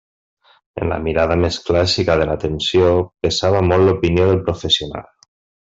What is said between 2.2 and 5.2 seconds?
de l'atenció pesava molt l'opinió del professional.